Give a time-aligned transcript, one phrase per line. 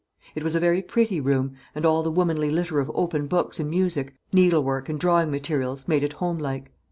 [0.33, 3.69] It was a very pretty room, and all the womanly litter of open books and
[3.69, 6.71] music, needlework and drawing materials, made it homelike.